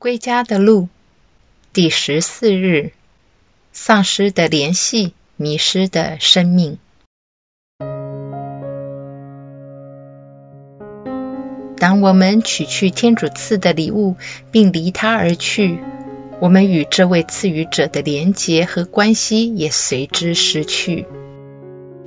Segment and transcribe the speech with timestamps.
[0.00, 0.88] 归家的路，
[1.74, 2.92] 第十四日，
[3.70, 6.78] 丧失的联系，迷失的生命。
[11.76, 14.16] 当我们取去天主赐的礼物，
[14.50, 15.78] 并离他而去，
[16.40, 21.04] 我们与这位赐予者的连结和关系也随之失去。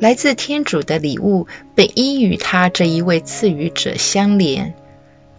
[0.00, 1.46] 来自天主的礼物
[1.76, 4.74] 本应与他这一位赐予者相连。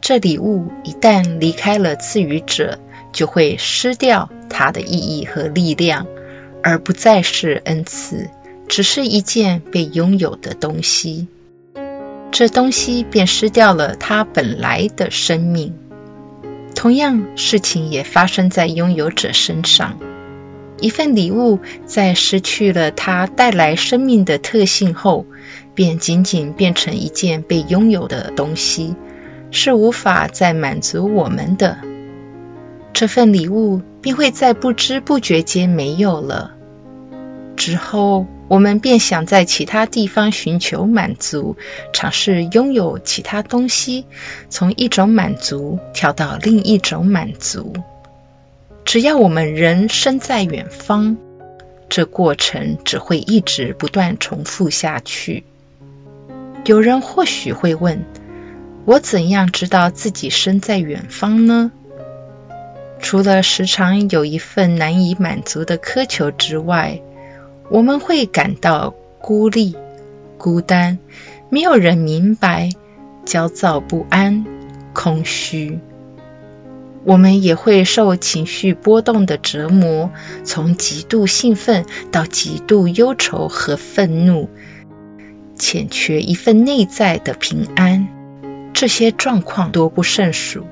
[0.08, 2.80] 这礼物一旦离开了赐予者，
[3.12, 6.08] 就会失掉它的意义和力量，
[6.64, 8.30] 而不再是恩赐，
[8.70, 11.28] 只是一件被拥有的东西。
[12.32, 15.74] 这东西便失掉了它本来的生命。
[16.74, 20.00] 同样，事情也发生在拥有者身上。
[20.80, 25.26] 一份礼物在失去了它带来生命的特性后，
[25.76, 28.96] 便仅仅变成一件被拥有的东西。
[29.52, 31.78] 是无法再满足我们的
[32.94, 36.54] 这份礼物，便会在不知不觉间没有了。
[37.56, 41.58] 之后，我们便想在其他地方寻求满足，
[41.94, 44.06] 尝试拥有其他东西，
[44.50, 47.74] 从一种满足跳到另一种满足。
[48.86, 51.18] 只要我们人身在远方，
[51.90, 55.44] 这过程只会一直不断重复下去。
[56.66, 58.06] 有人或许会问。
[58.88, 61.74] 我怎样知道自己身在远方呢？
[63.02, 67.02] 除了时常有一份难以满足的苛求之外，
[67.70, 69.76] 我们会感到孤立、
[70.38, 71.00] 孤单，
[71.50, 72.70] 没有人明白，
[73.26, 74.46] 焦躁不安、
[74.94, 75.80] 空虚。
[77.04, 80.12] 我们也会受情绪波动的折磨，
[80.46, 84.48] 从极度兴奋到极度忧愁和愤怒，
[85.58, 88.08] 欠缺一份内在的平安。
[88.80, 90.68] 这些状况多不胜数。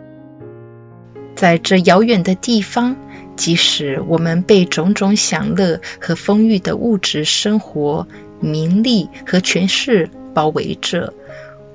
[1.36, 2.98] 在这遥远的地方，
[3.36, 8.08] 即使我们被种种享乐和丰裕的物质生活、
[8.40, 11.16] 名利和权势包围着，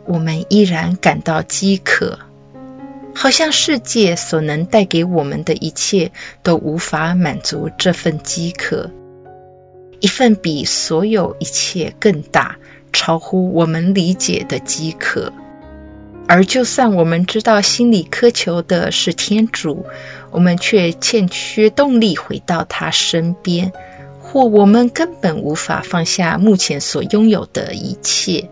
[0.07, 2.21] 我们依然感到饥渴，
[3.13, 6.13] 好像世界所能带给我们的一切
[6.45, 8.93] 都无法满足这份饥渴，
[9.99, 12.59] 一份比所有一切更大、
[12.93, 15.33] 超乎我们理解的饥渴。
[16.29, 19.87] 而就算我们知道心里苛求的是天主，
[20.31, 23.73] 我们却欠缺动力回到他身边，
[24.21, 28.49] 或我们根本无法放下目前所拥有的一切。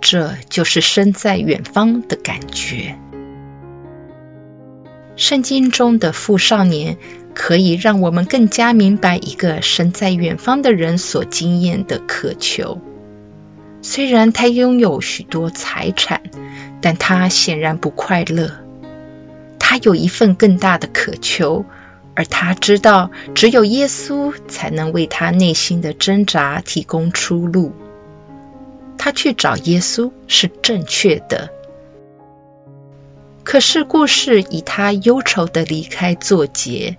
[0.00, 2.98] 这就是身在远方的感觉。
[5.14, 6.96] 圣经中的富少年
[7.34, 12.80] 可以让我们更加明白一个身在远方的人所经验的渴求。
[13.82, 16.22] 虽然他拥有许多财产。
[16.84, 18.50] 但他显然不快乐，
[19.60, 21.64] 他有一份更大的渴求，
[22.16, 27.72] 而他知道只有耶稣才能为他内心的挣扎提供出路。
[28.98, 31.50] 他去找耶稣是正确的，
[33.44, 36.98] 可是故事以他忧愁的离开作结，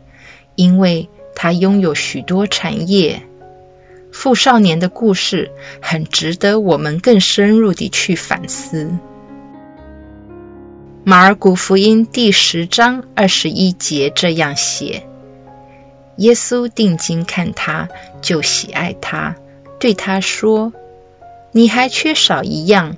[0.56, 3.22] 因为他拥有许多产业。
[4.14, 5.52] 富少年的故事
[5.82, 8.92] 很值得我们更深入地去反思。
[11.04, 15.08] 马尔谷福音第十章二十一节这样写：
[16.18, 17.90] 耶稣定睛看他，
[18.22, 19.36] 就喜爱他，
[19.80, 20.72] 对他说
[21.52, 22.96] ：“你还缺少一样，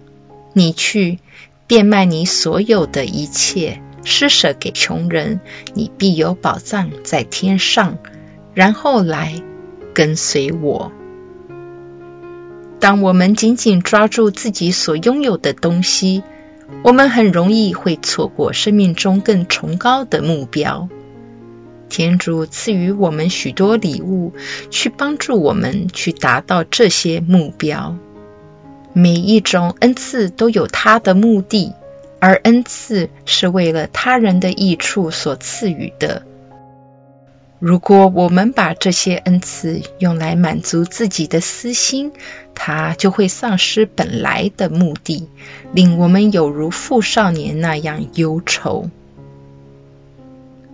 [0.51, 1.19] 你去
[1.65, 5.39] 变卖你所有的一切，施舍给穷人，
[5.73, 7.97] 你必有宝藏在天上。
[8.53, 9.41] 然后来
[9.93, 10.91] 跟随我。”
[12.85, 16.21] 当我们紧紧抓住自己所拥有的东西，
[16.83, 20.87] 我们很容易会错过生命中更崇高的目标。
[21.89, 24.33] 天主赐予我们许多礼物，
[24.69, 27.97] 去帮助我们去达到这些目标。
[28.93, 31.73] 每一种恩赐都有它的目的，
[32.19, 36.21] 而恩赐是为了他人的益处所赐予的。
[37.59, 42.11] 如果我们把这些恩赐用来满足自己的私心，
[42.53, 45.29] 它就会丧失本来的目的，
[45.73, 48.89] 令我们有如富少年那样忧愁。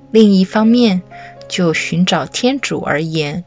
[0.10, 1.04] 另一方面，
[1.48, 3.46] 就寻找天主而言，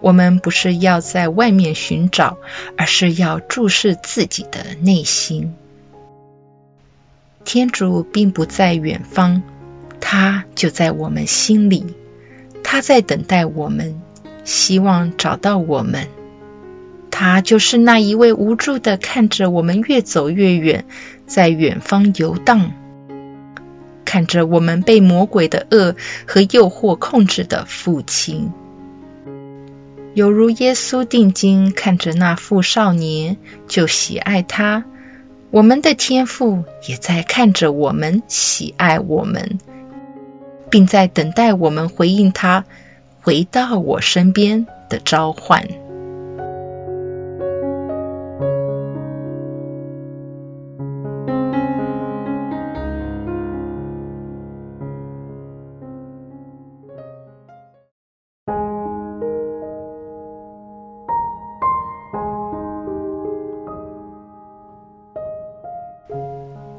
[0.00, 2.38] 我们不是要在外面寻找，
[2.78, 5.54] 而是要注视自己的内心。
[7.44, 9.42] 天主并不在远方，
[10.00, 11.84] 他就在我们心里。
[12.68, 14.02] 他在等待我们，
[14.42, 16.08] 希望找到我们。
[17.12, 20.84] 他就是那一位无助的看着我们越走越远，
[21.26, 22.72] 在远方游荡，
[24.04, 25.94] 看着我们被魔鬼的恶
[26.26, 28.52] 和诱惑控制的父亲，
[30.14, 33.36] 犹如耶稣定睛看着那副少年，
[33.68, 34.84] 就喜爱他。
[35.52, 39.60] 我们的天父也在看着我们，喜爱我们，
[40.70, 42.64] 并在等待我们回应他
[43.20, 45.86] 回到我身边的召唤。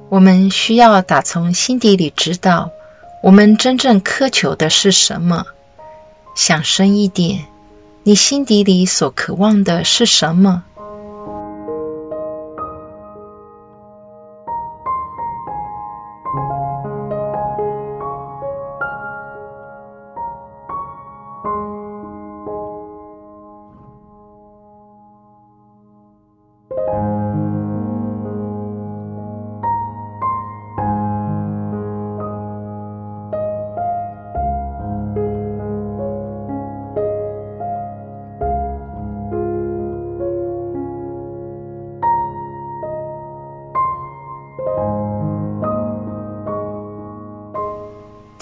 [0.10, 2.72] 我们需要打从心底里知道，
[3.22, 5.46] 我们真正苛求的是什么。
[6.36, 7.46] 想深一点，
[8.04, 10.64] 你心底里所渴望的是什么？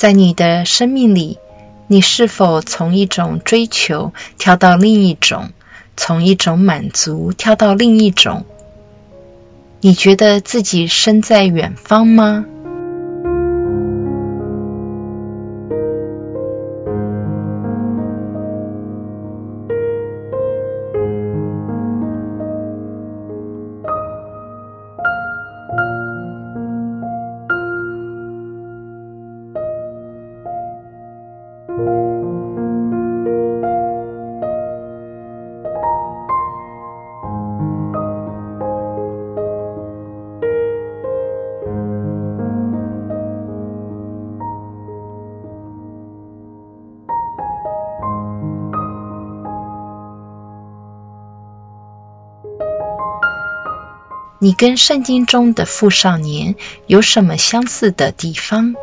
[0.06, 1.40] 在你的生命里，
[1.88, 5.50] 你是否从一种追求跳到另一种，
[5.98, 8.46] 从一种满足跳到另一种？
[9.82, 12.46] 你觉得自己身在远方吗？
[54.46, 56.54] 你跟圣经中的富少年
[56.86, 58.76] 有什么相似的地方？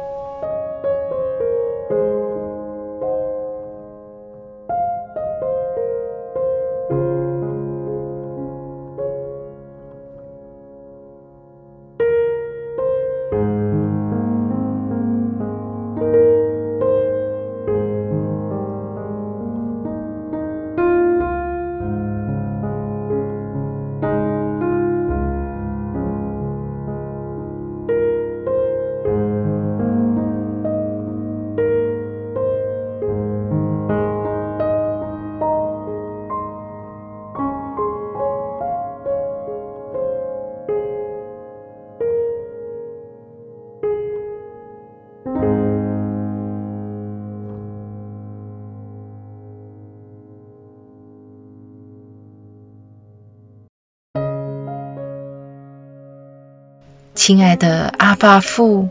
[57.15, 58.89] 亲爱的阿爸父，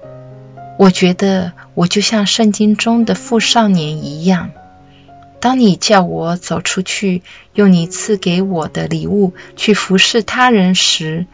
[0.77, 4.51] 我觉得我就像圣经中的富少年一样。
[5.39, 7.23] 当你叫我走出去，
[7.55, 11.25] 用你赐给我的礼物去服侍他人时，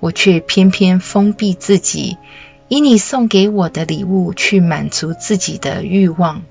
[0.00, 2.16] 我却偏偏封闭自己，
[2.66, 6.42] 以你送给我的礼物去满足自己的欲望。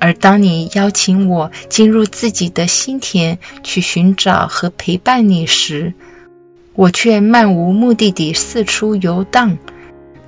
[0.00, 5.94] 而当你邀请我进入自己的心田，去寻找和陪伴你时，
[6.74, 9.58] 我却漫无目的地四处游荡，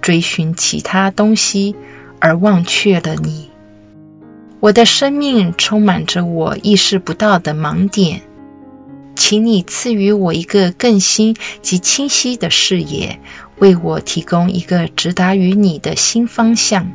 [0.03, 1.75] 追寻其他东西，
[2.19, 3.51] 而忘却了你。
[4.61, 8.23] 我的生命充满着我意识不到的盲点，
[9.15, 13.21] 请你赐予我一个更新及清晰的视野，
[13.59, 16.93] 为我提供一个直达于你的新方向。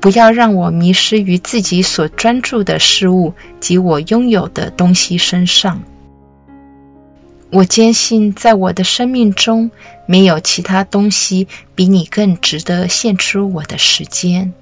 [0.00, 5.82] 不要让我迷失于自己所专注的事物及我拥有的东西身上。
[7.54, 9.70] 我坚信，在我的生命中，
[10.06, 14.54] 没有其他东西比你更值得献出我的时间。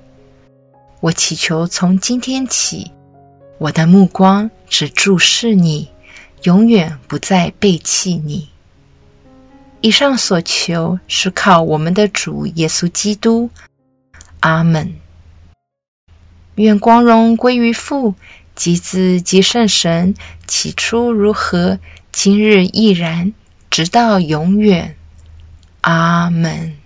[0.98, 2.90] 我祈求从今天起，
[3.58, 5.88] 我的目光只注视你，
[6.42, 8.48] 永远不再背弃你。
[9.80, 13.50] 以上所求是靠我们的主耶稣基督。
[14.40, 14.94] 阿门。
[16.56, 18.16] 愿光荣归于父。
[18.56, 20.14] 及子及圣神，
[20.46, 21.78] 起初如何，
[22.22, 23.32] 今日亦然，
[23.70, 24.94] 直到永远。
[25.80, 26.79] 阿门。